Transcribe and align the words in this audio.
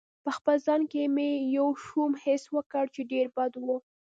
په 0.23 0.29
خپل 0.37 0.55
ځان 0.67 0.81
کې 0.91 1.01
مې 1.15 1.29
یو 1.57 1.67
شوم 1.85 2.11
حس 2.23 2.43
وکړ 2.55 2.85
چې 2.95 3.01
ډېر 3.11 3.25
بد 3.37 3.53
و. 3.63 3.65